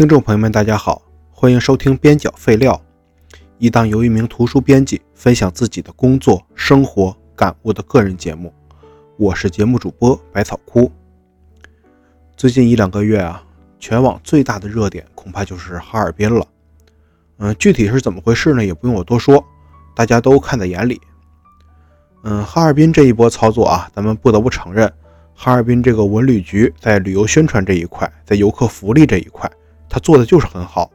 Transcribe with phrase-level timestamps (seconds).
[0.00, 2.80] 听众朋友们，大家好，欢迎收听边角废料，
[3.58, 8.50] 一档由一名图书编辑分享自己的工作、生活感悟的个人节目。
[9.18, 10.90] 我是节目主播百草枯。
[12.34, 13.44] 最近一两个月啊，
[13.78, 16.46] 全网最大的热点恐怕就是哈尔滨了。
[17.36, 18.64] 嗯，具体是怎么回事呢？
[18.64, 19.44] 也不用我多说，
[19.94, 20.98] 大家都看在眼里。
[22.22, 24.90] 嗯，哈尔滨这一波操作啊，咱们不得不承认，
[25.34, 29.46] 哈尔滨这个文旅局在旅游宣传这一块，在游客福利这一块。
[29.90, 30.90] 他做的就是很好，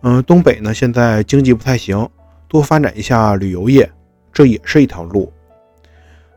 [0.00, 2.08] 嗯，东北呢现在经济不太行，
[2.48, 3.88] 多发展一下旅游业，
[4.32, 5.30] 这也是一条路。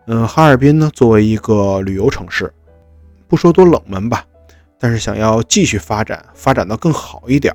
[0.07, 2.53] 嗯，哈尔滨呢作为一个旅游城市，
[3.27, 4.25] 不说多冷门吧，
[4.77, 7.51] 但是想要继续发展，发展到更好一点，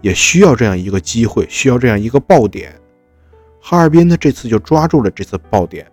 [0.00, 2.74] 也需要这样一个机会，需要这样一个爆点。
[3.60, 5.86] 哈尔滨呢这次就抓住了这次爆点，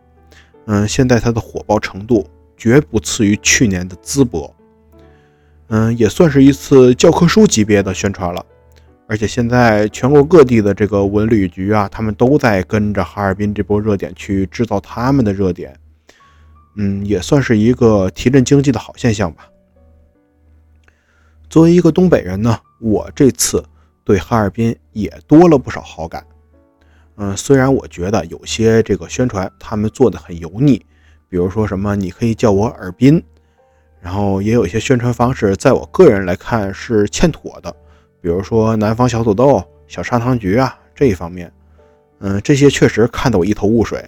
[0.66, 4.54] 嗯，现在它的火爆程度绝不次于去年的淄博。
[5.68, 8.46] 嗯，也算是一次教科书级别的宣传了，
[9.08, 15.76] 而且现在全国各地的这个文旅局啊，他们都在跟着哈尔滨这波热点去制造他们的热点，
[16.76, 19.48] 嗯，也算是一个提振经济的好现象吧。
[21.50, 23.64] 作为一个东北人呢，我这次
[24.04, 26.24] 对哈尔滨也多了不少好感。
[27.16, 30.86] 嗯，虽然我觉得有些这个宣传他们做的很油腻，
[31.30, 33.24] 比如说什么你可以叫我尔滨。
[34.04, 37.74] 然后也有一些宣传方式，在我个人来看是欠妥的，
[38.20, 41.50] 比如说南方小土豆、小砂糖橘啊这一方面，
[42.20, 44.04] 嗯，这些确实看得我一头雾水。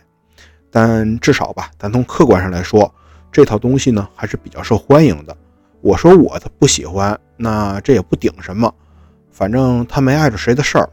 [0.69, 2.93] 但至少吧，咱从客观上来说，
[3.31, 5.35] 这套东西呢还是比较受欢迎的。
[5.79, 8.69] 我说我的不喜欢，那这也不顶什么，
[9.31, 10.89] 反正他没碍着谁的事儿，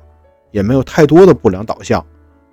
[0.52, 2.04] 也没有太多的不良导向。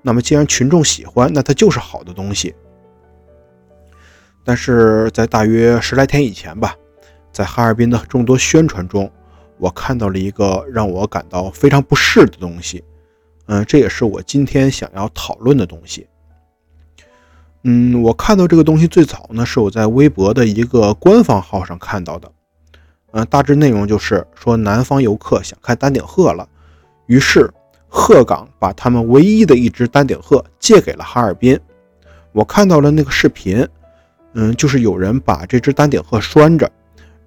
[0.02, 2.56] 那么既然群众喜欢，那它就是好的东西。
[4.50, 6.75] 但是在大约十来天以前吧，
[7.31, 9.08] 在哈尔滨的众多宣传中，
[9.59, 12.83] 我看到了一个让我感到非常不适的东西。
[13.45, 16.07] 嗯，这也是我今天想要讨论的东西。
[17.63, 22.31] 嗯，我看到这个东西最早呢，是我在微博的一个官方号上看到的。
[23.12, 26.50] 嗯，大致内容就是说，南方游客想看丹顶鹤了，
[27.06, 27.47] 于是
[27.88, 31.59] 鹤岗把他们唯一的一只丹顶鹤借给了哈尔滨。
[32.31, 33.63] 我看到了那个视频。
[34.39, 36.72] 嗯，就是有人把这只丹顶鹤拴着，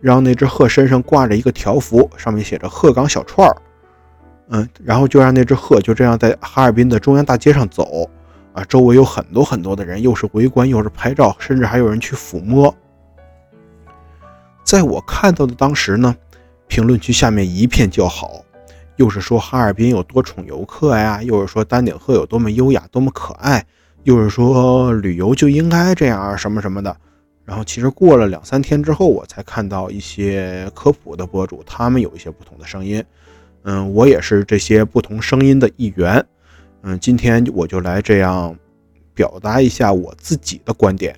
[0.01, 3.55] 让那只鹤身上挂着一个条幅，上面写着“鹤岗小串儿”。
[4.49, 8.09] 嗯，然后就让那只鹤就这样在哈尔滨的中央大街上走。
[8.55, 12.75] 啊，周围有很多很多的人，又是围观，又是拍照，甚至还有人去抚摸。
[14.65, 16.17] 在我看到的当时呢，
[16.67, 18.43] 评论区下面一片叫好，
[18.97, 23.63] 又是说哈尔滨有多宠游客呀，又是说丹顶鹤有多么优雅，多么可爱。
[24.05, 26.97] 又是说旅游就应该这样什么什么的，
[27.45, 33.05] 然后其实过了两三天之后，我才看到一些科普的博主，他们有一些不同的声音。
[33.63, 36.25] 嗯，我也是这些不同声音的一员。
[36.83, 38.57] 嗯，今天我就来这样
[39.15, 41.17] 表达一下我自己的观点。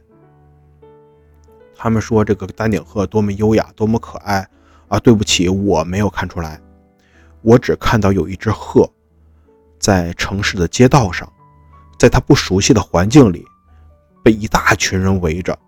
[1.74, 4.46] 他们说这个丹顶鹤多么优雅，多么可爱
[4.88, 4.98] 啊！
[5.00, 6.60] 对不起，我没有看出来，
[7.40, 8.90] 我只看到有一只鹤
[9.78, 11.30] 在城市的街道上。
[11.98, 13.44] 在他不熟悉的环境里，
[14.22, 15.58] 被一大群人围着，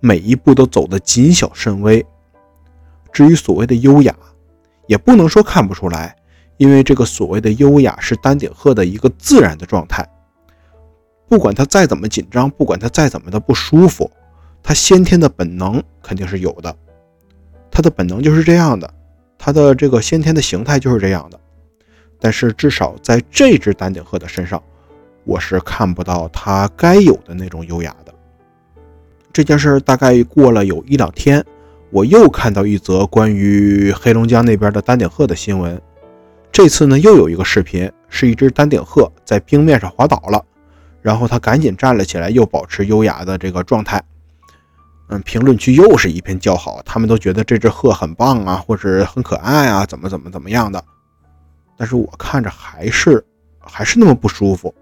[0.00, 2.04] 每一步都走得谨小慎微。
[3.12, 4.14] 至于所谓的优雅，
[4.86, 6.16] 也不能说看不出来，
[6.56, 10.08] 因为这个所谓的优雅是丹顶鹤的一个自然的状态。
[11.28, 14.10] 不管它再怎么紧张，不管它再怎么的不舒服，
[14.62, 16.76] 它先天的本能肯定是有的。
[17.70, 18.92] 它的本能就是这样的，
[19.38, 21.40] 它的这个先天的形态就是这样的。
[22.18, 24.62] 但是至少在这只丹顶鹤的身上。
[25.30, 28.12] 我是看不到它该有的那种优雅的。
[29.32, 31.44] 这件事大概过了有一两天，
[31.90, 35.80] 我又看到一则关于黑龙江那边的丹顶鹤的新闻。
[36.50, 40.44] 这次呢，又有一个视频，是一只丹顶鹤在冰面上滑倒了，
[41.00, 44.02] 然后它赶紧站了起来，又保持优雅的这个状态。
[45.10, 50.82] 嗯，评论区又是一片叫好，他们都觉得这只鹤很棒啊，或者很可爱啊，怎么怎么怎么样的。
[51.76, 53.24] 但是我看着还是
[53.60, 54.74] 还是那么不舒服。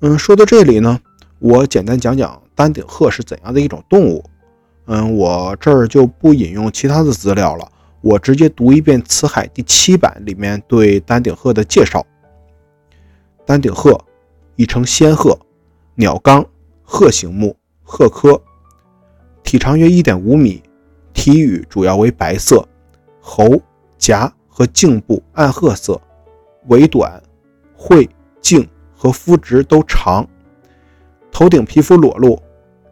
[0.00, 1.00] 嗯，说到这里呢，
[1.40, 4.24] 我简单讲讲丹顶鹤是怎样的一种动物。
[4.86, 7.68] 嗯，我这儿就不引用其他的资料了，
[8.00, 12.06] 我直接读一遍《辞海》第七版里面对丹顶鹤的介绍。
[13.44, 14.00] 丹顶鹤，
[14.54, 15.36] 亦称仙鹤，
[15.96, 16.46] 鸟纲
[16.82, 18.40] 鹤形目，鹤科，
[19.42, 20.62] 体长约一点五米，
[21.12, 22.66] 体羽主要为白色，
[23.20, 23.60] 喉、
[23.98, 26.00] 颊和颈部暗褐色，
[26.68, 27.20] 尾短，
[27.74, 28.08] 喙、
[28.40, 28.66] 颈。
[28.98, 30.28] 和肤质都长，
[31.30, 32.36] 头顶皮肤裸露，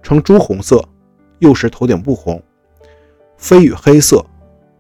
[0.00, 0.88] 呈朱红色，
[1.40, 2.40] 幼时头顶不红，
[3.36, 4.24] 飞羽黑色，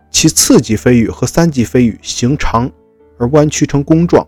[0.08, 2.70] 其次级飞羽和三级飞羽形长
[3.18, 4.24] 而弯曲成弓状，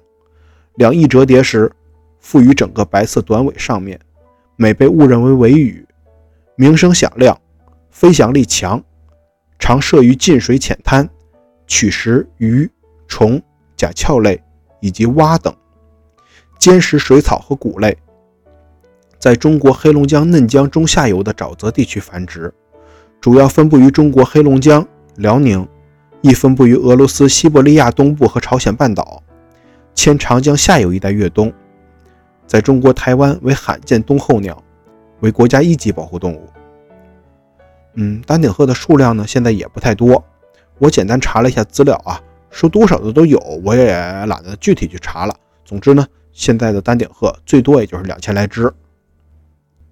[0.74, 1.70] 两翼折叠时
[2.18, 3.96] 附于整个白色短尾上面，
[4.56, 5.86] 每被误认为尾羽，
[6.56, 7.40] 鸣声响亮，
[7.90, 8.82] 飞翔力强，
[9.60, 11.08] 常设于近水浅滩，
[11.68, 12.68] 取食鱼、
[13.06, 13.40] 虫、
[13.76, 14.42] 甲壳类
[14.80, 15.54] 以及蛙等，
[16.58, 17.96] 兼食水草和谷类。
[19.18, 22.52] 在中国黑龙江嫩江中下游的沼泽地区繁殖，
[23.20, 25.66] 主要分布于中国黑龙江、辽宁，
[26.20, 29.22] 亦分布于俄罗斯西伯利亚东部和朝鲜半岛，
[29.94, 31.52] 迁长江下游一带越冬。
[32.46, 34.62] 在中国台湾为罕见冬候鸟，
[35.20, 36.48] 为国家一级保护动物。
[37.94, 40.24] 嗯，丹顶鹤的数量呢，现在也不太多。
[40.78, 43.92] 我简单查了一下资料啊，说多少的都有，我也
[44.26, 45.34] 懒得具体去查了。
[45.64, 46.06] 总之呢，
[46.38, 48.72] 现在的丹顶鹤最多也就是两千来只。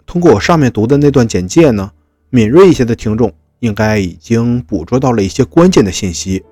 [0.07, 1.91] 通过我上面读的那段简介呢，
[2.31, 6.45] 敏锐一些的听众应该已经捕捉到了一些关键的信息，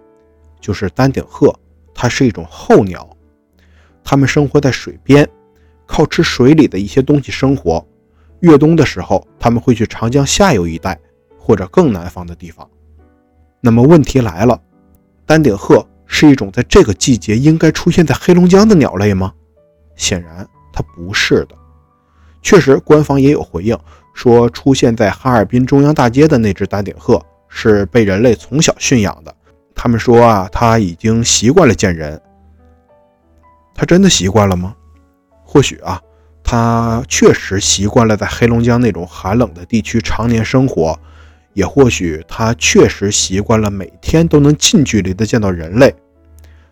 [0.60, 1.56] 就是丹顶鹤
[1.94, 3.08] 它是一种候鸟，
[4.02, 5.28] 它们生活在水边，
[5.86, 7.86] 靠吃水里的一些东西生活。
[8.40, 10.98] 越冬的时候，它们会去长江下游一带
[11.38, 12.68] 或者更南方的地方。
[13.60, 14.60] 那么问题来了，
[15.24, 19.32] 丹顶鹤是一种在这个季节应该出现在黑龙江的鸟类吗？
[19.96, 21.54] 显然他不是的。
[22.42, 23.78] 确实，官方也有回应，
[24.12, 29.34] 说出现在哈尔滨中央大街的那只丹顶鹤是被人类从小驯养的。
[29.74, 32.20] 他们说啊，它已经习惯了见人。
[33.74, 34.74] 它真的习惯了吗？
[35.42, 36.00] 或许啊，
[36.42, 40.98] 它确实习惯了在黑龙江那种寒冷的地区常年生活，
[41.54, 45.94] 也或许它确实习惯了每天都能近距离的见到人类。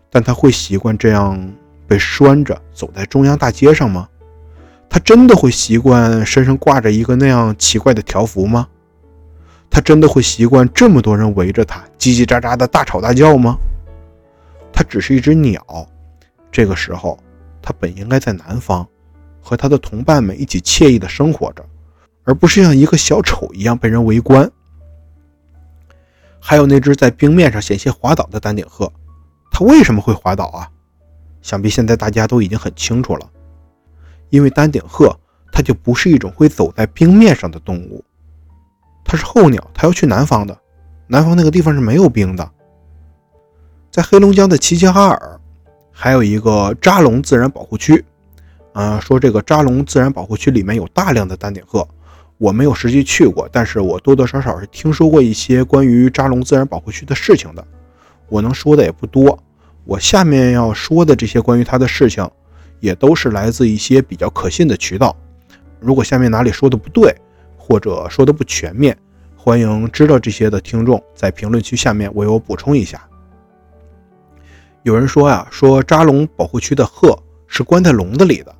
[0.09, 1.53] 但它会习惯这样
[1.93, 4.09] 被拴着走在中央大街上吗？
[4.89, 8.67] 他真的会习惯身上挂着一个那样奇怪的条幅吗？
[9.69, 13.55] 他真的会习惯这么多人围着他叽叽喳喳的大吵大叫吗？
[14.71, 15.63] 他只是一只鸟，
[16.51, 17.15] 这个时候
[17.61, 18.87] 他本应该在南方，
[19.39, 21.63] 和他的同伴们一起惬意的生活着，
[22.23, 24.51] 而不是像一个小丑一样被人围观。
[26.39, 28.91] 还有那只在冰面上险些滑倒的丹顶鹤，
[29.51, 30.67] 它为什么会滑倒啊？
[31.43, 33.29] 想必现在大家都已经很清楚了。
[34.31, 35.15] 因为丹顶鹤，
[35.51, 38.03] 它就不是一种会走在冰面上的动物，
[39.05, 40.57] 它是候鸟，它要去南方的，
[41.05, 42.49] 南方那个地方是没有冰的。
[43.91, 45.39] 在黑龙江的齐齐哈尔，
[45.91, 48.03] 还有一个扎龙自然保护区，
[48.73, 51.87] 啊，说这个扎龙自然保护区里面有大量的丹顶鹤，
[52.39, 57.63] 我没有实际去过，但是我多多少少是听说过一些关于扎龙自然保护区的事情的，
[58.29, 59.37] 我能说的也不多，
[59.85, 62.29] 我下面要说的这些关于它的事情。
[62.79, 65.15] 也都是来自一些比较可信的渠道。
[65.79, 67.15] 如果下面哪里说的不对，
[67.55, 68.97] 或者说的不全面，
[69.37, 73.01] 欢迎知道这些的听众在评论区下面为我补充一下。
[74.81, 78.53] 有人说呀，说扎龙保护区的鹤是关在笼子里的，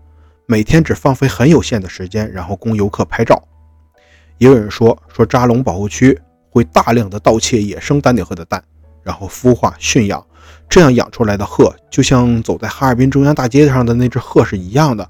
[0.46, 3.38] 每天只放飞很有限的时间，然后供游客拍照。
[4.38, 6.18] 也有人说，说扎龙保护区
[6.50, 8.64] 会大量的盗窃野生丹顶鹤的蛋，
[9.04, 10.26] 然后孵化驯养。
[10.70, 15.08] 这样养出来的鹤，就像走在哈尔滨中央大街上的那只鹤是一样的。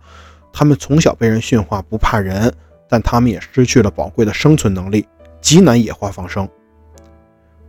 [0.52, 2.54] 它们从小被人驯化，不怕人，
[2.90, 5.08] 但它们也失去了宝贵的生存能力，
[5.40, 6.48] 极难野化放生。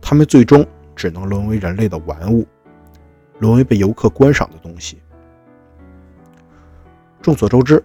[0.01, 2.45] 它们最终只能沦为人类的玩物，
[3.39, 4.99] 沦为被游客观赏的东西。
[7.21, 7.83] 众所周知，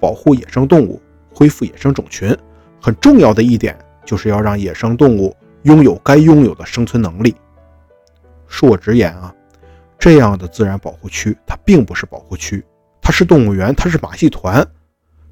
[0.00, 1.00] 保护野生动物、
[1.32, 2.36] 恢复野生种群，
[2.80, 7.36] 很重要的一点就是要让野生动物拥有该拥有的生存能力。
[8.50, 9.32] 恕我直言啊，
[9.98, 12.64] 这样的自然保护区它并不是保护区，
[13.00, 14.66] 它是动物园，它是马戏团。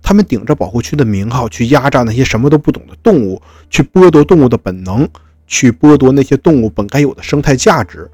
[0.00, 5.06] 他们顶着保护区的名号去压榨那些什么都不懂的动物，去剥夺动物的本能，
[5.46, 8.08] 去剥夺那些动物本该有的生态价值。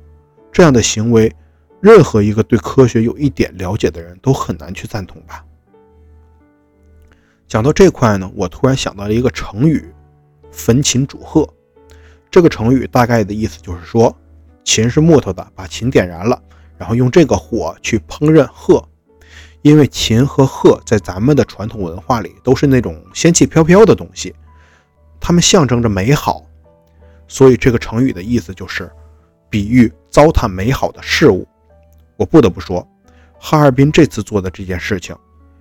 [0.50, 1.30] 这样的行为，
[1.80, 5.44] 任何一个对科学有一点了解的人都很难去赞同吧。
[7.46, 9.84] 讲到这块呢，我突然想到了一个成语
[10.50, 11.48] “焚琴煮鹤”。
[12.30, 14.16] 这个成语大概的意思就是说。
[14.64, 16.42] 琴是木头的，把琴点燃了，
[16.76, 18.82] 然后用这个火去烹饪鹤。
[19.62, 24.34] 因为琴和鹤在咱们的传统文化里都是那种仙气飘飘的东西，
[25.18, 26.44] 它们象征着美好，
[27.26, 28.90] 所以这个成语的意思就是
[29.48, 31.48] 比喻糟蹋美好的事物。
[32.16, 32.86] 我不得不说，
[33.38, 35.16] 哈尔滨这次做的这件事情，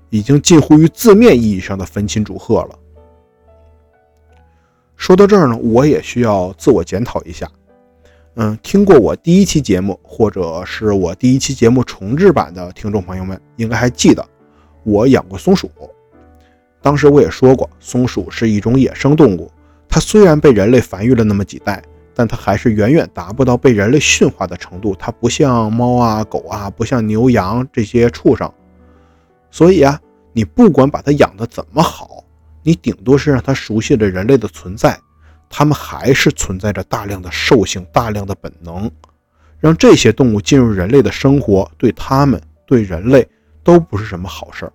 [0.09, 2.79] 已经近乎于字面意义上的焚琴煮鹤了。
[4.97, 7.49] 说到这儿呢，我也需要自我检讨一下。
[8.35, 14.27] 嗯，听过我第一期节目，或者是我第一期节目重制版的听众朋友们，应该还记得
[14.83, 15.69] 我养过松鼠。
[16.81, 19.51] 当时我也说过，松鼠是一种野生动物，
[19.87, 21.79] 它虽然被人类繁育了那么几代，
[22.15, 24.95] 但它还是远远达不到被人类驯化的程度。
[24.97, 28.51] 它不像猫啊、狗啊，不像牛羊这些畜生。
[29.51, 30.01] 所以啊，
[30.33, 32.23] 你不管把它养得怎么好，
[32.63, 34.99] 你顶多是让它熟悉了人类的存在，
[35.55, 38.89] 它们还是存在着大量的兽性、大量的本能。
[39.59, 43.25] 让这些动物进入人类的生活，对他们、对人类
[43.63, 44.73] 都不是什么好事儿。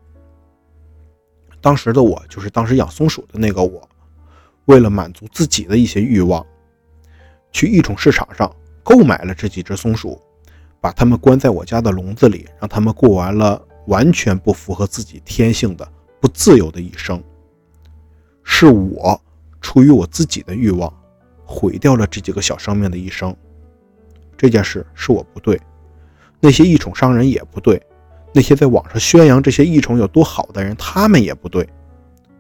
[1.61, 3.87] 当时的我，就是当时养松鼠的那个我，
[4.66, 6.47] 为了满足自己的一些欲望。
[7.50, 8.49] 去异宠市场上
[8.85, 10.23] 购买了这几只松鼠，
[10.80, 15.87] 把它们关在我家的笼子里，让它们过完了完全不符合自己天性的
[16.20, 17.20] 不自由的一生。
[18.44, 19.20] 是我
[19.68, 20.90] 出于我自己的欲望，
[21.44, 23.37] 毁掉了这几个小生命的一生。
[24.34, 25.60] 这件事是我不对，
[26.40, 27.78] 那些异宠商人也不对，
[28.32, 31.68] 那些在网上宣扬这些异宠有多好的人，他们也不对。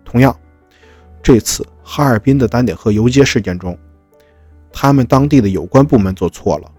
[0.06, 0.34] 同样，
[1.22, 3.78] 这次哈尔滨的丹顶鹤游街事件中。
[4.72, 6.72] 他们当地的有关部门做错了，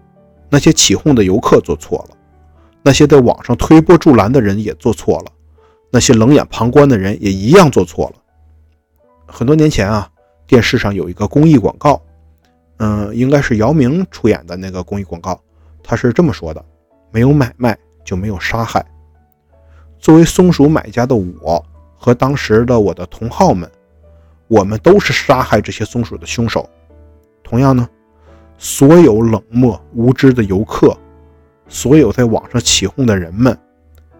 [0.48, 2.16] 那些起哄的游客做错了，
[2.82, 5.26] 那些在网上推波助澜的人也做错了，
[5.92, 8.16] 那些冷眼旁观的人也一样做错了。
[9.28, 10.09] 很多年前啊，
[10.50, 12.02] 电视上有一个公益广告，
[12.78, 15.40] 嗯，应该是姚明出演的那个公益广告，
[15.80, 16.64] 他是这么说的：
[17.12, 18.84] 没有买卖就没有杀害。
[20.00, 21.64] 作为松鼠买家的我
[21.96, 23.70] 和当时的我的同好们，
[24.48, 26.68] 我们都是杀害这些松鼠的凶手。
[27.44, 27.88] 同样呢，
[28.58, 30.98] 所有冷漠无知的游客，
[31.68, 33.56] 所有在网上起哄的人们，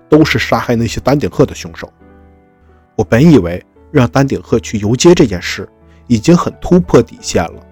[0.08, 1.92] 都是杀害那些丹顶鹤的凶手。
[2.94, 3.60] 我本以为
[3.90, 5.68] 让丹顶鹤去游街这件事
[6.11, 7.64] 已经很突破底线了，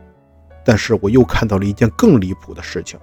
[0.65, 2.97] 但是我又看到了一件更离谱的事情。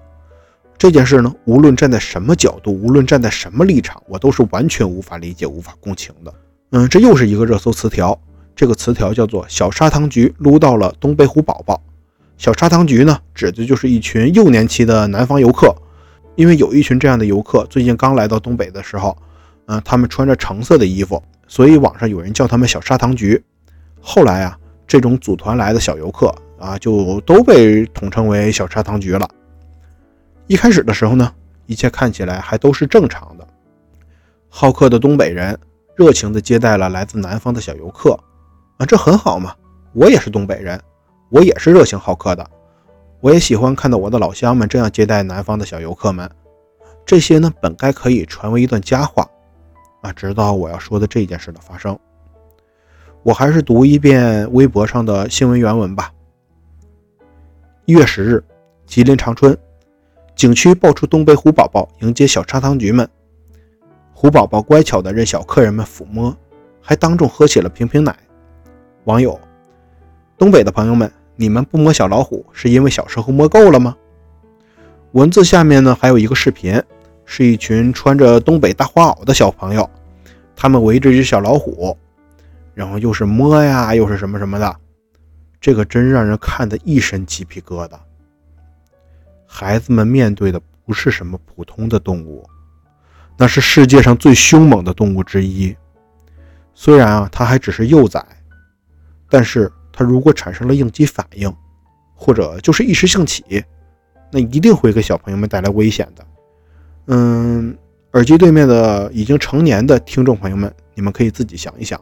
[0.77, 6.33] 这件事呢，无论站在什么角度，无论站在什么立场，我都是完全无法理解、无法共情的。
[6.71, 8.17] 嗯，这又是一个热搜词条，
[8.55, 11.81] 这个词条叫做“小砂糖橘撸到了东北虎宝宝”。
[12.37, 15.75] 小砂糖橘呢，指的就是一群幼年期的南方游客，
[16.35, 19.17] 因为有一群这样的游客最近刚来到东北的时候，
[19.65, 23.43] 嗯，他们穿着橙色的衣服，所以网上有人叫他们小砂糖橘。
[23.99, 29.27] 后来啊，这种组团来的小游客啊，就都被统称为小砂糖橘了。
[30.47, 31.31] 一开始的时候呢，
[31.65, 33.47] 一切看起来还都是正常的，
[34.49, 35.57] 好客的东北人
[35.95, 38.19] 热情地接待了来自南方的小游客，
[38.77, 39.55] 啊，这很好嘛，
[39.93, 40.79] 我也是东北人。
[41.29, 42.47] 我也是热情好客的，
[43.19, 46.29] 我也喜欢看到我的老乡们这样接待南方的小游客们。
[47.03, 49.27] 这些呢，本该可以传为一段佳话
[50.01, 51.97] 啊，直到我要说的这件事的发生。
[53.25, 56.13] 我还是读一遍微博上的新闻原文吧。
[57.85, 58.43] 一月十日，
[58.85, 59.57] 吉林长春
[60.35, 63.09] 景区爆出东北虎宝宝迎接小砂糖橘们，
[64.13, 66.37] 虎宝宝乖巧地任小客人们抚摸，
[66.79, 68.15] 还当众喝起了瓶瓶奶。
[69.05, 69.39] 网友。
[70.37, 73.97] 东北的朋友们，你们不摸小老虎，是因为小时候摸够了吗？
[75.13, 76.79] 文字下面呢，还有一个视频，
[77.25, 79.89] 是一群穿着东北大花袄的小朋友，
[80.55, 81.97] 他们围着一只小老虎，
[82.75, 84.75] 然后又是摸呀，又是什么什么的，
[85.59, 87.97] 这个真让人看得一身鸡皮疙瘩。
[89.47, 92.47] 孩子们面对的不是什么普通的动物，
[93.35, 95.75] 那是世界上最凶猛的动物之一。
[96.75, 98.23] 虽然啊，它还只是幼崽，
[99.27, 99.71] 但是。
[99.97, 101.49] 它如果产生了应激反应，
[102.13, 103.63] 或者就是一时兴起，
[104.29, 106.27] 那一定会给小朋友们带来危险的。
[107.05, 107.73] 嗯，
[108.11, 111.97] 耳机对面的已经成年的听众朋友们，你们可以自己想一想，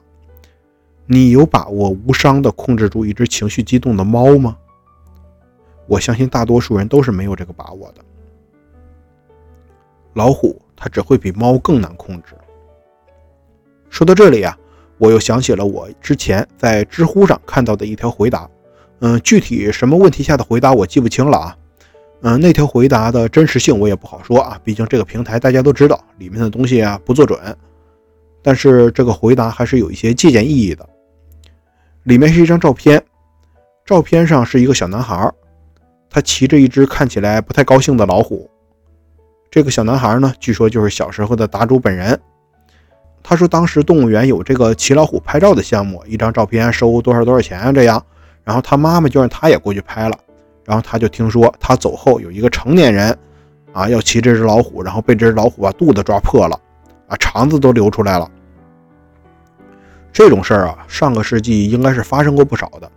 [1.05, 4.57] 你有把握无伤的控制住一只情绪激动的猫吗？
[5.88, 8.01] 我相信大多数人都是没有这个把握的。
[10.13, 12.33] 老虎它只会比猫更难控制。
[13.89, 14.57] 说到这里啊。
[15.00, 18.50] 我又想起了我之前在知乎上看到的一条回答，
[19.00, 21.57] 嗯，具体什么问题下的回答我记不清了啊，
[22.22, 27.38] 嗯，那条回答的真实性我也不好说啊，毕竟这个平台大家都知道里面的东西啊不做准，
[28.43, 30.88] 但是这个回答还是有一些借鉴意义的。
[32.03, 33.01] 里面是一张照片，
[33.85, 35.31] 照片上是一个小男孩，
[36.09, 38.50] 他骑着一只看起来不太高兴的老虎，
[39.50, 42.19] 这个小男孩呢，据说就是小时候的答主本人。
[43.25, 47.71] 他说，当时动物园有这个骑老虎拍照的项目，一张照片收多少多少钱啊？
[47.71, 48.05] 这样，
[48.43, 50.19] 然后他妈妈就让他也过去拍了。
[50.65, 53.17] 然后他就听说他走后有一个成年人，
[53.71, 56.59] 啊，要骑这只老虎，然后被这只老虎把肚子抓破了，
[57.13, 58.29] 啊，肠子都流出来了。
[60.12, 62.91] 这种事儿啊，上个世纪应该是发生过不少的，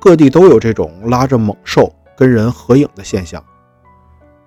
[0.00, 3.42] 各地都有这种拉着猛兽跟人合影的现象。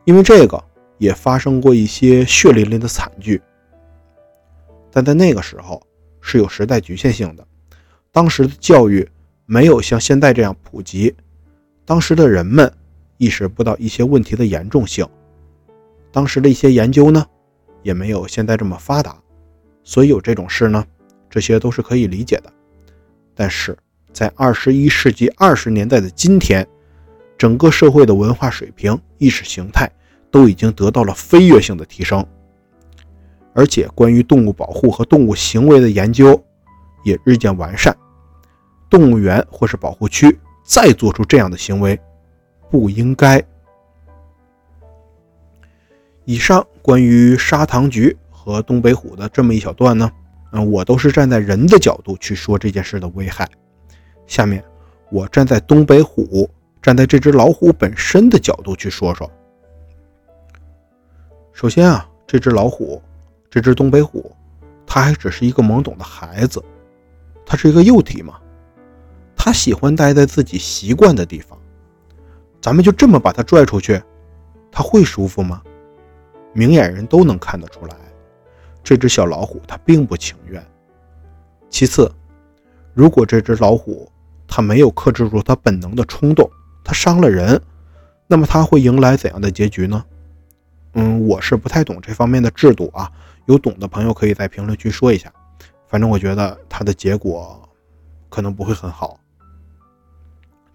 [0.04, 0.62] 因为这个，
[0.98, 3.42] 也发生过一些血淋淋的惨剧。
[4.92, 5.82] 但在那个时候
[6.20, 7.48] 是有时代局限性的，
[8.12, 9.10] 当时的教育
[9.46, 11.16] 没有像现在这样普及，
[11.86, 12.70] 当时的人们
[13.18, 15.08] 意识不到一些问题的严重性。
[16.12, 17.26] 当时的一些研究呢，
[17.84, 19.18] 也没有现在这么发达，
[19.84, 20.86] 所以有这种事呢，
[21.30, 22.52] 这些都是可以理解的。
[23.34, 23.78] 但是
[24.12, 26.68] 在二十一世纪二十年代的今天，
[27.38, 29.90] 整个社会的文化水平、意识形态
[30.30, 32.26] 都已经得到了飞跃性的提升，
[33.54, 36.42] 而且关于动物保护和动物行为的研究
[37.04, 37.96] 也日渐完善。
[38.90, 42.00] 动物园或是保护区再做出这样的行为，
[42.70, 43.42] 不应该。
[46.32, 50.10] 以上关于砂糖橘和东北虎的这么一小段呢，
[50.54, 53.46] 嗯，我都是站在人的角度去说这件事的危害。
[54.28, 54.64] 下面
[55.10, 56.50] 我站在东北虎，
[56.82, 59.30] 站在这只老虎本身的角度去说说。
[61.52, 63.02] 首先啊，这只老虎，
[63.50, 64.34] 这只东北虎，
[64.88, 66.64] 它还只是一个懵懂的孩子，
[67.46, 68.40] 它是一个幼体嘛，
[69.36, 71.60] 它喜欢待在自己习惯的地方，
[72.62, 74.02] 咱们就这么把它拽出去，
[74.72, 75.62] 它会舒服吗？
[76.54, 77.96] 明眼人都能看得出来，
[78.84, 80.64] 这只小老虎它并不情愿。
[81.70, 82.12] 其次，
[82.94, 84.12] 如果这只老虎
[84.48, 86.50] 它没有克制住它本能的冲动，
[86.84, 87.62] 它伤了人，
[88.28, 90.04] 那么它会迎来怎样的结局呢？
[90.94, 93.10] 嗯，我是不太懂这方面的制度啊，
[93.46, 95.32] 有懂的朋友可以在评论区说一下。
[95.88, 97.70] 反正我觉得它的结果
[98.30, 99.18] 可能不会很好。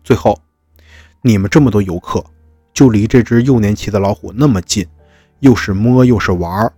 [0.03, 0.39] 最后，
[1.21, 2.25] 你们这么多游客，
[2.73, 4.87] 就离这只幼年期的老虎那么近。
[5.41, 6.73] 又是摸又是玩儿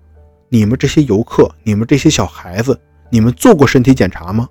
[0.49, 2.79] 你们这些游客，你们这些小孩子，
[3.11, 4.49] 你们做过身体检查吗？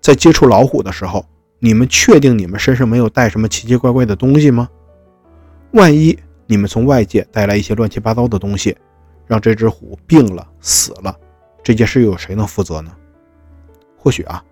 [0.00, 1.24] 在接触老虎的时候，
[1.58, 4.68] 你们确定你们身上没有带什么奇奇怪怪的东西吗？
[5.72, 8.76] 万一你们从外界带来一些乱七八糟的东西，
[9.26, 11.14] 让这只虎病了、死了，
[11.62, 12.90] 这件事又有谁能负责呢？
[13.96, 14.42] 或许啊，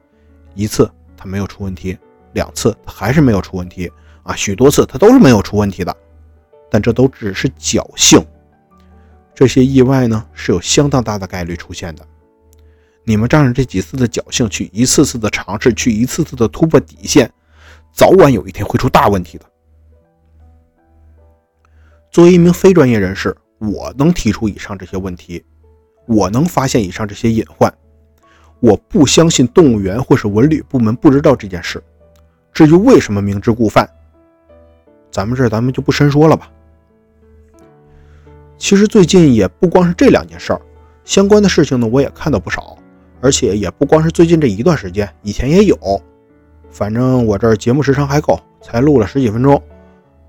[0.54, 1.96] 一次它没有出问题，
[2.34, 3.90] 两次它还是没有出问题
[4.22, 5.96] 啊，许多次它都是没有出问题的，
[6.70, 8.24] 但这都只是侥幸。
[9.36, 12.06] 这些意外呢是有相当大的概率出现的。
[13.04, 17.30] 你们仗着这几次的侥幸，去一次次的尝试，去一次次的突破底线，
[17.92, 19.44] 早晚有一天会出大问题的。
[22.10, 25.44] 作为一名非专业人士，我能提出以上这些问题，
[26.06, 27.70] 我能发现以上这些隐患。
[28.58, 31.80] 我不相信动物园或是文旅部门不知道这件事。
[32.54, 33.86] 至于为什么明知故犯，
[35.12, 36.50] 咱们这咱们就不深说了吧。
[38.58, 40.60] 其实最近也不光是这两件事儿，
[41.04, 42.76] 相关的事情呢，我也看到不少，
[43.20, 45.76] 而且也不光是最近这一段时间，以前也有。
[46.70, 49.62] 反正我这儿节目时长还够，才录了十几分钟，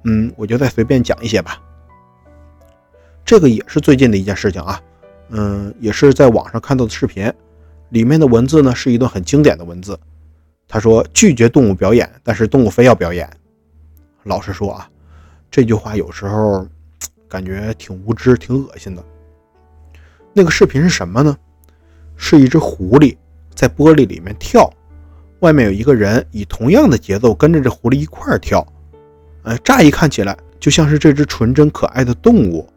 [0.04, 1.62] 嗯，我就再随便讲一些吧。
[3.26, 4.82] 这个也是最近的一件事情啊，
[5.30, 7.32] 嗯，也是在网上看到的视频，
[7.90, 9.98] 里面的文字呢是一段很经典的文字。
[10.68, 13.30] 他说拒绝动物表演，但是动物非要表演。
[14.24, 14.90] 老实说啊，
[15.50, 16.68] 这句话有时候。
[17.28, 19.04] 感觉挺无知、挺恶心的。
[20.34, 21.36] 那个视频是什么呢？
[22.16, 23.16] 是一只狐狸
[23.54, 24.68] 在玻璃里面跳，
[25.40, 28.66] 外面有一个人以同样的节奏跟着这狐狸一块儿跳。
[29.44, 32.68] 呃，乍一看起来就像是这只纯真可爱的动物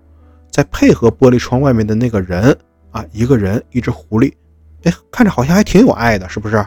[0.50, 2.56] 在配合玻璃窗外面的那个人
[2.90, 4.32] 啊，一个人，一只狐狸，
[4.84, 6.64] 哎，看着好像还挺有爱的，是不是？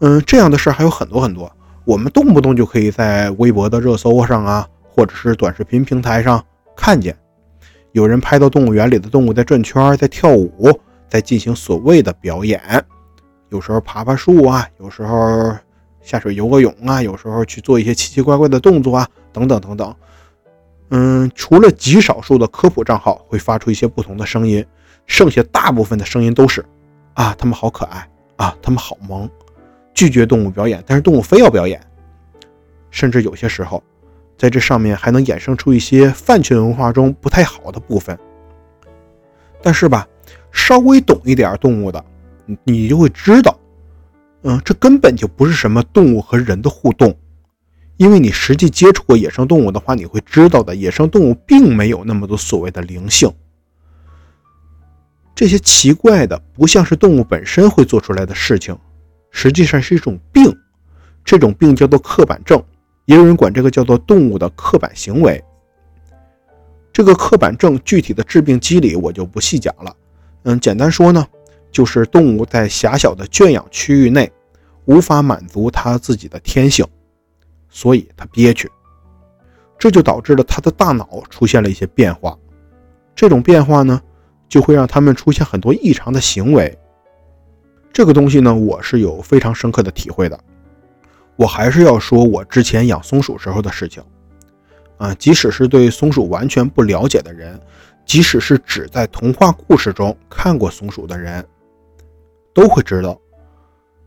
[0.00, 1.50] 嗯，这样的事儿还有很多很多，
[1.84, 6.42] 我们动不动就可以在微博的热搜上啊，或者是短视频平台上。
[6.80, 7.14] 看见
[7.92, 10.48] 有人拍到动物园里的动物在转圈，在跳舞，
[11.10, 12.58] 在进行所谓的表演。
[13.50, 15.54] 有时候爬爬树啊，有时候
[16.00, 19.94] 下水游个泳啊，有时候去做一些奇奇怪怪的动作啊，等等等等。
[20.88, 24.64] 嗯，除了极少数的科普账号会发出一些不同的声音，
[25.04, 26.64] 剩下大部分的声音都是
[27.12, 29.28] 啊，他们好可爱啊，他们好萌，
[29.92, 31.78] 拒绝动物表演，但是动物非要表演，
[32.90, 33.82] 甚至有些时候。
[34.40, 38.18] 在这上面还能衍生出一些饭圈文化中不太好的部分，
[39.60, 40.08] 但是吧，
[40.50, 42.02] 稍微懂一点动物的，
[42.64, 43.60] 你就会知道，
[44.44, 47.14] 嗯，这根本就不是什么动物和人的互动，
[47.98, 53.30] 因为你实际接触过野生动物的话，你会知道的，野生动物并没有那么多所谓的灵性，
[55.34, 58.74] 这些奇怪的不像是动物本身会做出来的事情，
[59.30, 60.50] 实际上是一种病，
[61.26, 62.64] 这种病叫做刻板症。
[63.10, 65.42] 也有人管这个叫做动物的刻板行为。
[66.92, 69.92] 这个刻板症具体的致病机理我就不细讲了。
[70.44, 71.26] 嗯，简单说呢，
[71.72, 74.30] 就是动物在狭小的圈养区域内
[74.84, 76.86] 无法满足它自己的天性，
[77.68, 78.70] 所以它憋屈，
[79.76, 82.38] 这就导致了它的大脑出现了一些变化。
[83.16, 84.00] 这种变化呢，
[84.48, 86.78] 就会让它们出现很多异常的行为。
[87.92, 90.38] 这个东西呢，我是有非常深刻的体会的。
[91.40, 94.04] 我还是要说，我之前养松鼠时候的事情。
[94.98, 97.58] 啊，即使是对松鼠完全不了解的人，
[98.04, 101.42] 即使是只在童话故事中看过松鼠的人，
[102.52, 103.18] 都会知道，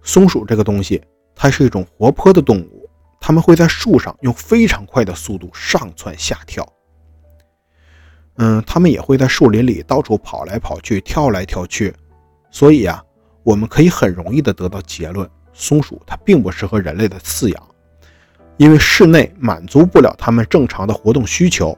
[0.04, 1.02] 松鼠这个东西，
[1.34, 2.88] 它是一种活泼的动物，
[3.20, 6.64] 它们会在树上用非常快的速度上蹿下跳。
[8.36, 11.92] 嗯，它们也会在树林里到处跑来跑去，跳来跳去。
[12.52, 13.04] 所以啊，
[13.42, 17.64] 我们可以很容易的得到结论：松鼠它并不适合人类的饲养。
[18.58, 21.76] 因为室内满足不了它们正常的活动需求，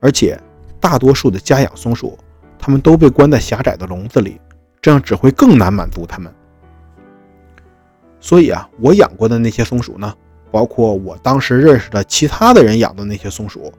[0.00, 0.40] 而且
[0.80, 2.18] 大多数的家养松鼠，
[2.58, 4.40] 它们都被关在狭窄的笼子里，
[4.80, 6.32] 这样只会更难满足它们。
[8.18, 10.14] 所以啊，我养过的那些松鼠呢，
[10.50, 13.70] 包括我当时认识的其他的人养的那些松鼠，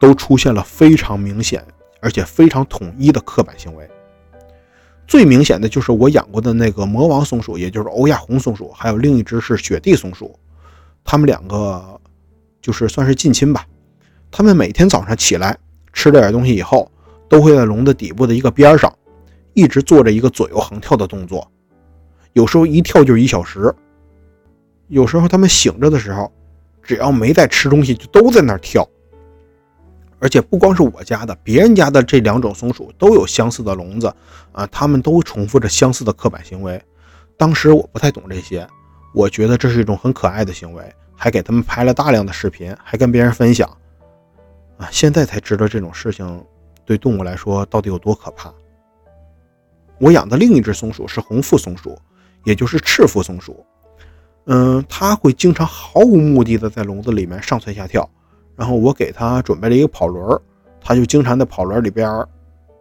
[0.00, 1.64] 都出现了非常明显
[2.00, 3.88] 而且非常统一的刻板行为。
[5.08, 10.38] 最明显的就是我养过的那个魔王松鼠，也就是欧亚红松鼠，还有另一只是雪地松鼠。
[11.02, 11.98] 它们两个
[12.60, 13.66] 就是算是近亲吧。
[14.30, 15.56] 他们每天早上起来
[15.94, 16.90] 吃了点东西以后，
[17.26, 18.92] 都会在笼子底部的一个边上，
[19.54, 21.50] 一直做着一个左右横跳的动作。
[22.34, 23.74] 有时候一跳就是一小时。
[24.88, 26.30] 有时候他们醒着的时候，
[26.82, 28.86] 只要没在吃东西，就都在那儿跳。
[30.20, 34.12] 而且不光是我家的，别人家的这两种松鼠都有相似的笼子
[34.52, 36.82] 啊，他们都重复着相似的刻板行为。
[37.36, 38.66] 当时我不太懂这些。
[39.14, 40.82] 我觉得这是一种很可爱的行为，
[41.16, 43.68] 还给他们拍了大量的视频，还跟别人分享。
[44.76, 46.44] 啊，现在才知道这种事情
[46.84, 48.52] 对动物来说到底有多可怕。
[49.98, 51.98] 我养的另一只松鼠是红腹松鼠，
[52.44, 53.64] 也就是赤腹松鼠。
[54.44, 58.08] 嗯，它会经常毫无目的的在笼子里面上蹿下跳，
[58.58, 60.36] 然后我给它准备了一个跑轮，
[60.80, 62.10] 它就经常在跑轮里边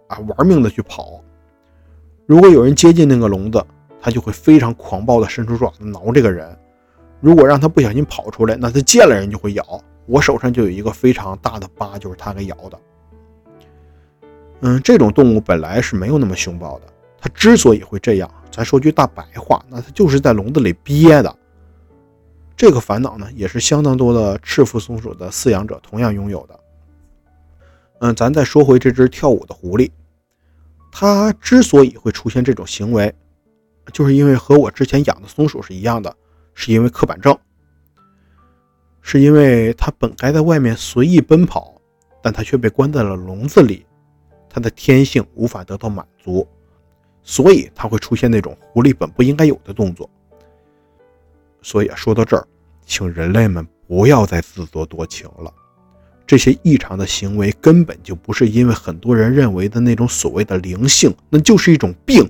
[0.07, 1.21] 啊玩命的去跑。
[2.25, 3.63] 如果有人接近那个笼子，
[4.01, 6.57] 它就会非常狂暴的伸出爪子挠这个人。
[7.21, 9.63] 如果让它不小心跑出来，那它见了人就会咬。
[10.07, 12.79] 我手上就有一个非常大的疤，就是它给咬的。
[14.61, 16.85] 嗯，这种动物本来是没有那么凶暴的。
[17.19, 21.35] 它之所以会这样，咱说句大白话，那它就是在笼子里憋的。
[22.57, 26.59] 这个烦恼呢，也是相当多的赤腹松鼠的饲养者同样拥有的。
[27.99, 29.91] 嗯，咱再说回这只跳舞的狐狸，
[30.91, 33.13] 它之所以会出现这种行为。
[33.93, 36.13] 就是因为和我之前养的松鼠是一样的，
[36.55, 37.37] 是因为刻板症，
[39.01, 41.79] 是因为它本该在外面随意奔跑，
[42.21, 43.85] 但它却被关在了笼子里，
[44.49, 46.45] 它的天性无法得到满足，
[47.21, 50.09] 所以它会出现那种狐狸本不应该有的动作。
[51.61, 52.47] 所以啊，说到这儿，
[52.85, 55.51] 请人类们不要再自作多情了，
[56.25, 62.29] 这些异常的行为根本就不是因为很多人认为的那种所谓的灵性，那就是一种病。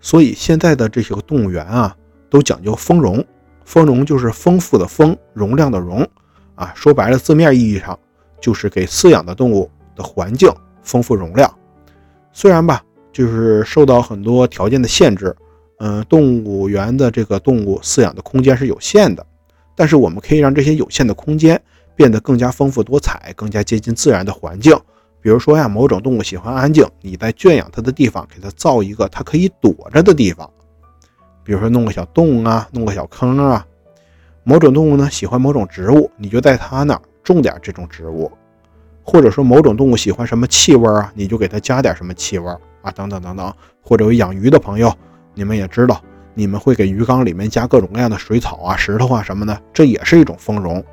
[0.00, 1.96] 所以现在的这些个动物园啊，
[2.28, 3.24] 都讲究丰容。
[3.66, 6.04] 丰容就是丰富的丰，容量的容
[6.56, 6.72] 啊。
[6.74, 7.96] 说白了，字面意义上
[8.40, 11.48] 就是给饲养的动物的环境丰富容量。
[12.32, 15.36] 虽然吧，就是受到很多条件的限制，
[15.82, 19.24] 嗯，动物园的这个动物饲养的空间是有限的，
[19.74, 21.58] 但是我们可以让这些有限的空间
[21.96, 24.78] 变得更加丰富多彩，更加接近自然的环境。
[25.22, 30.50] 比如说呀，某种动物喜欢安静，你在圈养它的地方给它造一个它可以躲着的地方，
[31.42, 33.66] 比如说弄个小洞啊，弄个小坑啊。
[34.44, 38.30] 某种动物呢喜欢某种植物，你就在它那儿种点这种植物。
[39.02, 42.46] 或者说某种动物喜欢什么气味啊，你就给它加点什么气味
[42.82, 43.52] 啊，等等等等。
[43.82, 44.94] 或者有养鱼的朋友，
[45.40, 50.84] 你们也知道，你们会给鱼缸里面加各种各样的水草啊、石头啊什么的，这也是一种丰容。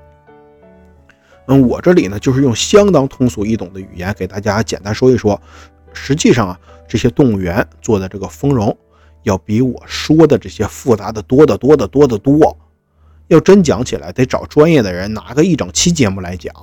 [1.47, 5.37] 嗯，我这里呢就是用相当通俗易懂的语言给大家简单说一说。
[5.91, 6.57] 实际上啊，
[6.87, 8.73] 这些动物园做的这个丰容，
[9.23, 12.57] 要比我说的这些复杂的多得多得多得多。
[13.27, 16.55] 要真讲起来，得找专业的人拿个一整期节目来讲。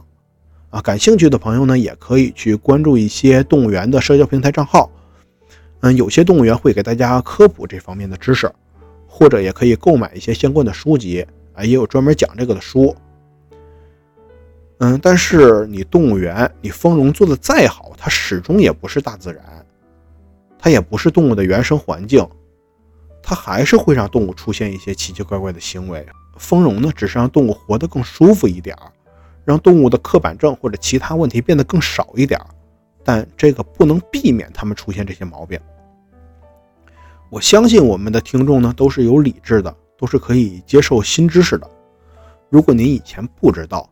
[0.70, 4.90] 啊，感兴趣的朋友呢，也可以去关注一些动物园的社交平台账号。
[5.85, 8.51] 嗯，有些动物园会给大家科普这方面的知识，
[9.07, 11.20] 或者也可以购买一些相关的书籍
[11.53, 12.97] 啊，也有专门讲这个的书。
[14.79, 19.44] 嗯，但是你动物园，你丰容做的再好，它始终也不是大自然，
[20.59, 22.27] 它也不是动物的原生环境，
[23.23, 26.03] 它还是会让动物出现一些奇奇怪怪的行为。
[26.38, 28.90] 丰容呢，只是让动物活得更舒服一点儿，
[29.44, 32.47] 让动物的刻板症或者其他问题变得更少一点儿，
[33.05, 35.61] 但这个不能避免它们出现这些毛病。
[37.30, 41.68] 我相信我们的听众呢，都是有理智的，都是可以接受新知识的。
[42.48, 43.90] 如果您以前不知道，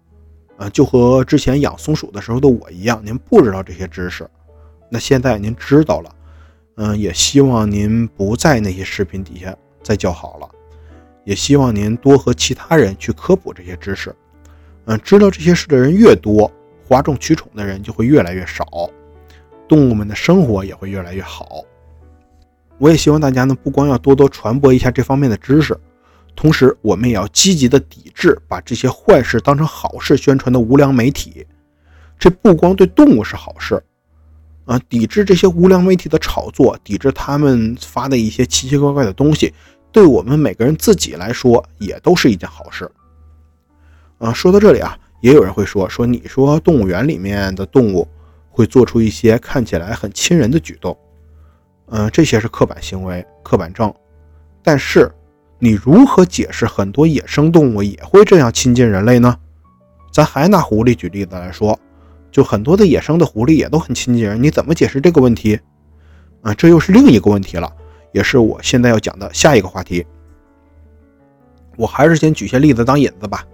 [0.56, 4.28] 啊，就和之前养松鼠的时候的我一样，您不知道这些知识，
[4.88, 6.14] 那现在您知道了，
[6.76, 10.48] 嗯，也希望您不在那些视频底下再叫好了，
[11.24, 14.14] 也希望您多和其他人去科普这些知识，
[14.84, 16.48] 嗯，知道这些事的人越多，
[16.86, 18.64] 哗众取宠的人就会越来越少，
[19.66, 21.64] 动物们的生活也会越来越好。
[22.82, 25.78] 我也希望大家呢，不光要多多传播一下这方面的知识，
[26.34, 31.46] 同时我们也要积极的抵制把这些坏事当成好事宣传的无良媒体。
[32.18, 33.80] 这不光对动物是好事，
[34.64, 39.54] 啊，抵制这些无良媒体的炒作，抵制他们发的一些奇奇怪怪的东西，
[39.92, 42.90] 对我们每个人自己来说也都是一件好事。
[44.18, 48.08] 啊，说到这里啊，也有人会说说，你说动物园里面的动物
[48.50, 50.98] 会做出一些看起来很亲人的举动。
[51.86, 53.92] 嗯，这些是刻板行为、刻板症，
[54.62, 55.10] 但是
[55.58, 59.36] 你如何解释很多野生动物也会这样亲近人类呢？
[60.10, 61.78] 咱还拿狐狸举例子来说，
[62.30, 65.58] 就很多的野生的狐狸也都很亲近人，你怎么解释这个问题？
[66.42, 67.70] 啊，这又是另一个问题了，
[68.12, 70.04] 也是我现在要讲的下一个话题。
[71.76, 73.44] 我还是先举些例子当引子吧。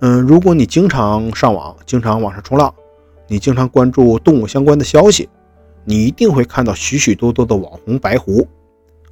[0.00, 2.74] 嗯，如果你经常上网，经常网上冲浪，
[3.26, 5.28] 你经常关注动物相关的消息。
[5.84, 8.46] 你一定会看到许许多多的网红白狐，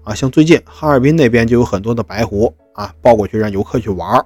[0.04, 4.18] 啊，像最近哈尔滨那边就有很多的白狐啊，抱过去让游客去玩。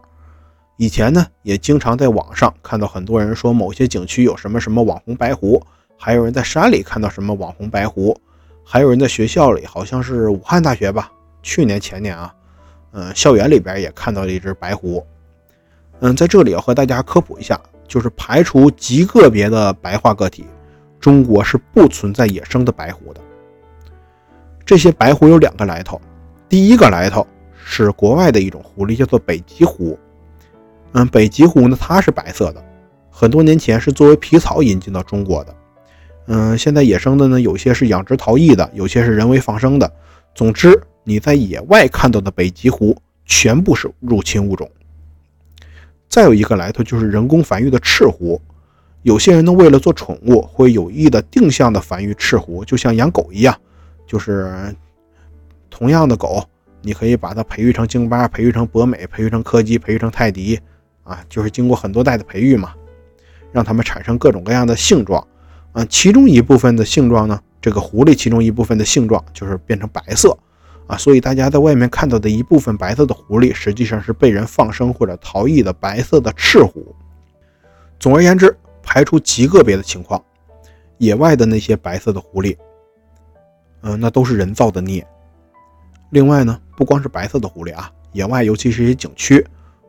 [0.77, 5.61] 以前呢，也经常在网上看到很多人说某些景区有什么什么网红白狐，
[5.97, 8.17] 还有人在山里看到什么网红白狐，
[8.63, 11.11] 还有人在学校里，好像是武汉大学吧，
[11.43, 12.35] 去年前年啊，
[12.93, 15.05] 嗯，校园里边也看到了一只白狐。
[16.01, 20.45] 嗯，在这里要和大家科普一下，就是排除极个别的白化个体。
[21.01, 23.21] 中国是不存在野生的白狐的。
[24.65, 26.01] 这些白狐有两个来头，
[26.49, 27.27] 第一个来头
[27.65, 29.99] 是国外的一种狐狸，叫做北极狐。
[30.93, 32.65] 嗯，北极狐呢，它是白色的，
[33.11, 35.55] 很多年前是作为皮草引进到中国的。
[36.27, 39.93] 嗯，现在野生的呢，有些是养殖逃逸的，有些是人为放生的。
[40.35, 44.69] 总之，你在野外看到的北极狐全部是入侵物种。
[46.09, 48.41] 再有一个来头就是人工繁育的赤狐。
[49.07, 53.57] 有些人呢，为了做宠物，会有意的定向的繁育赤狐，就像养狗一样，
[54.05, 54.53] 就是
[55.71, 56.43] 同样的狗，
[56.83, 60.59] 你可以把它培育成京巴，培育成博美，培育成柯基，培育成泰迪，
[61.05, 62.75] 啊，就是经过很多代的培育嘛，
[63.53, 65.25] 让它们产生各种各样的性状，
[65.71, 70.37] 啊，其中一部分的性状呢，这个狐狸其中一部分的性状就是变成白色，
[70.89, 76.93] 啊，所以大家在外面看到的一部分白色的狐狸，实际上是被人放生或者逃逸的白色的赤狐。
[78.01, 78.53] 总而言之。
[78.89, 80.25] 排除极个别的情况，
[80.99, 82.57] 野外的那些白色的狐狸，
[83.83, 85.05] 嗯，那都是人造的孽。
[86.11, 89.45] 另外呢，不光是白色的狐狸啊，野外尤其是一些景区，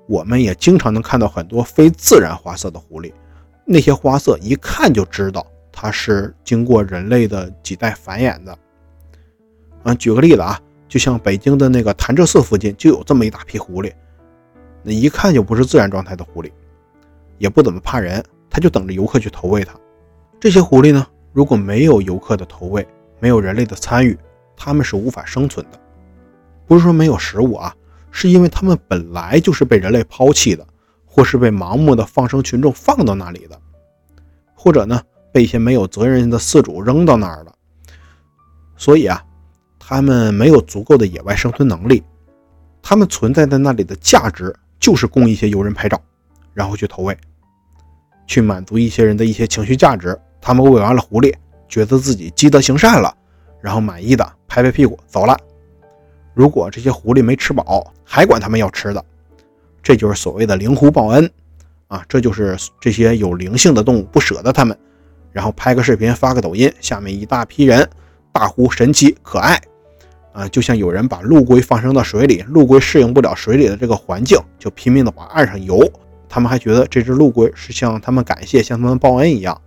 [0.08, 3.14] 我们也经常能看到很多非自然花色的狐狸。
[3.64, 8.58] 那些花色一看就知道它是经过人类的几代繁衍的。
[9.84, 13.94] 嗯，举个例子啊，就像北京的那个潭柘寺附近就有这么一大批狐狸，
[14.82, 16.52] 那一看就不是自然状态的狐狸，
[17.38, 18.24] 也不怎么怕人。
[18.58, 19.76] 他就等着游客去投喂它。
[20.40, 22.88] 这些狐狸呢，如果没有游客的投喂，
[23.20, 24.18] 没有人类的参与，
[24.56, 25.80] 它们是无法生存的。
[26.66, 27.72] 不是说没有食物啊，
[28.10, 30.66] 是因为它们本来就是被人类抛弃的，
[31.06, 33.62] 或是被盲目的放生群众放到那里的，
[34.56, 35.00] 或者呢，
[35.32, 37.54] 被一些没有责任的饲主扔到那儿了。
[38.76, 39.24] 所以啊，
[39.78, 42.04] 它们没有足够的野外生存能力。
[42.82, 46.02] 它们存在在那里的价值，就是供一些游人拍照，
[46.56, 47.16] 然后去投喂。
[48.28, 51.34] 去满足一些人的一些情绪价值，他们喂完了狐狸，
[51.68, 53.12] 觉得自己积德行善了，
[53.62, 55.36] 然后满意的拍拍屁股走了。
[56.36, 59.04] 如果这些狐狸没吃饱，还管他们要吃的，
[59.82, 61.32] 这就是所谓的灵狐报恩
[61.88, 62.06] 啊！
[62.08, 64.78] 这就是这些有灵性的动物不舍得他们，
[65.32, 67.90] 然后拍个视频发个抖音，下面一大批人
[68.32, 69.60] 大呼神奇可爱
[70.34, 70.48] 啊！
[70.50, 75.80] 就像有人把陆龟放生到水里，陆龟适应不了水里的这个环境，就拼命的往岸上游。
[76.38, 79.60] 他们还觉得这只陆龟是向他们感谢、向他们报恩一样。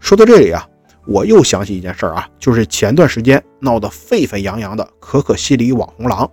[0.00, 0.66] 说到这里啊，
[1.06, 6.26] 我又想起一件事儿啊，就是前段时间闹得沸沸扬扬的可可西里网红狼。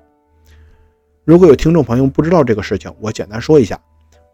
[1.26, 3.78] 如果有听众朋友不知道这个事情，我简单说一下，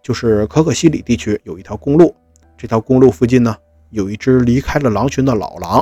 [0.04, 2.16] 就是可可西里地区有一条公路，
[2.56, 3.56] 这条公路附近呢
[3.90, 5.80] 有一只离开了狼群的老狼。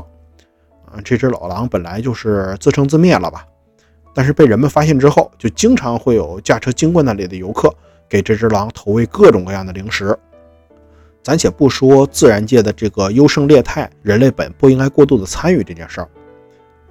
[0.86, 3.45] 啊，这只老狼本来就是自生自灭了吧，
[4.15, 7.69] 但是被人们发现之后，就经常会有驾车经过那里的游客。
[8.10, 10.17] 给这只狼投喂各种各样的零食，
[11.22, 16.10] 暂且不说自然界的这个优胜劣汰，人类本不应该过度的参与这件事儿。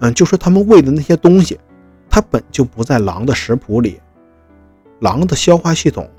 [0.00, 1.58] 嗯，就说他们喂的那些东西，
[2.10, 4.00] 它本就不在狼的食谱里，
[5.00, 6.10] 狼的消化系统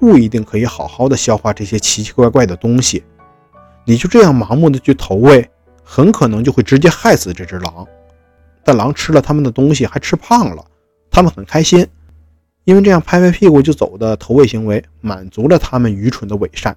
[0.00, 3.04] 不一定可以好好的消化这些奇奇怪怪的东西。
[3.86, 5.48] 你就这样盲目的去投喂，
[5.84, 7.86] 很可能就会直接害死这只狼。
[8.64, 10.64] 但狼吃了他们的东西还吃胖了，
[11.10, 11.86] 他们很开心。
[12.64, 16.76] 因为这样拍拍屁股就走的投喂行为，满足了他们愚蠢的伪善。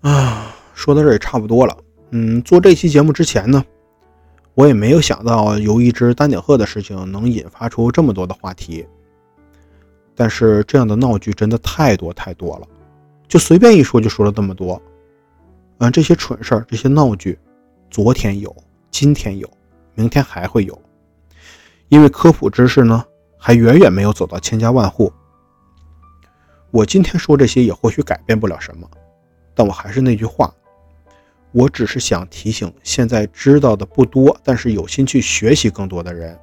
[0.00, 1.76] 啊，说到这也差不多了。
[2.10, 3.64] 嗯，做这期节目之前呢，
[4.54, 8.86] 我也没有想到由一只丹顶鹤的事情能引发出这么多的话题。
[10.14, 12.66] 但是这样的闹剧真的太多太多了，
[13.28, 14.80] 就随便一说就说了这么多。
[15.78, 17.38] 嗯，这些蠢事儿，这些闹剧，
[17.90, 18.54] 昨天有，
[18.90, 19.50] 今天有，
[19.94, 20.80] 明天还会有。
[21.88, 23.04] 因为科普知识呢，
[23.44, 25.12] 还远远没有走到千家万户。
[26.70, 28.88] 我今天说这些也或许改变不了什么，
[29.52, 30.54] 但我还是那句话，
[31.50, 36.38] 我只是想提醒现在知道的不多，但是有心去学习更多的人。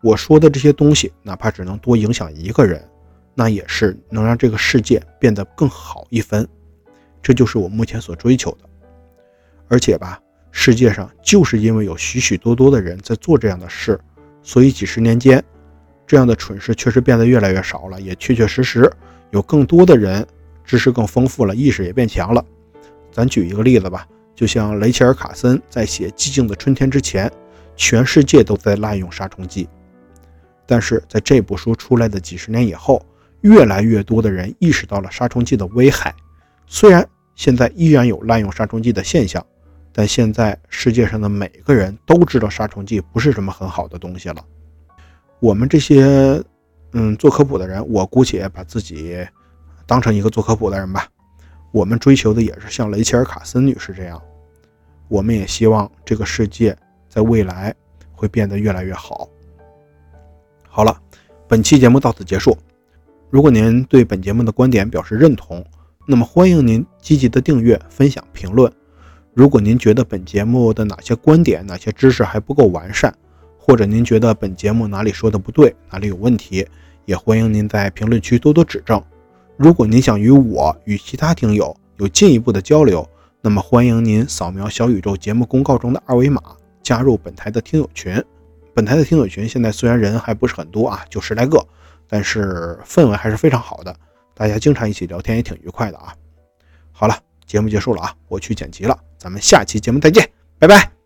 [0.00, 2.88] 我说的这些东西，哪怕只能多影响一个人，
[3.34, 6.48] 那也是能让这个世界变得更好一分。
[7.20, 8.58] 这就是我目前所追求的。
[9.66, 13.98] 而且吧，世界上就是因为有许许多多的人在做这样的事，
[14.44, 15.44] 所以几十年间，
[16.08, 18.00] 这样的蠢事确实变得越来越少了。
[18.00, 18.90] 也确确实实
[19.30, 20.26] 有更多的人
[20.64, 22.44] 知识更丰富了，意识也变强了。
[23.12, 27.30] 咱举一个例子吧，就像雷切尔·卡森在写《寂静的春天》之前，
[27.76, 29.68] 全世界都在滥用杀虫剂。
[30.66, 33.04] 但是在这部书出来的几十年以后，
[33.42, 36.14] 越来越多的人意识到了杀虫剂的危害。
[36.66, 39.44] 虽然现在依然有滥用杀虫剂的现象，
[39.92, 44.44] 但现在世界上的每个人都知道杀虫剂不是什么很好的东西了。
[45.40, 46.42] 我们这些
[46.92, 49.26] 嗯做科普的人，我姑且把自己
[49.86, 51.06] 当成一个做科普的人吧。
[51.70, 54.20] 我们追求的也是像雷切尔·卡森女士这样，
[55.08, 56.76] 我们也希望这个世界
[57.08, 57.74] 在未来
[58.12, 59.28] 会变得越来越好。
[60.68, 60.98] 好了，
[61.46, 62.56] 本期节目到此结束。
[63.30, 65.64] 如果您对本节目的观点表示认同，
[66.06, 68.72] 那么欢迎您积极的订阅、分享、评论。
[69.34, 73.14] 如果您觉得本节目的哪些观点、哪些知识还不够完善，
[73.68, 76.66] 或者您觉得本节目哪里说的不对、哪里有问题，
[77.04, 78.98] 也欢迎您在评论区多多指正。
[79.58, 83.06] 如果您想与我与其他听友有进一步的交流，
[83.42, 86.40] 那么欢迎您扫描小宇宙节目公告中的二维码，
[86.82, 88.24] 加入本台的听友群。
[88.72, 91.62] 本台的听友群现在虽然人还不是很多啊，就十来个，
[92.08, 93.94] 但是氛围还是非常好的，
[94.34, 96.14] 大家经常一起聊天，也挺愉快的啊。
[96.90, 100.26] 好了，节目结束了啊，我去剪辑了，咱们下期节目再见，
[100.58, 100.97] 拜拜。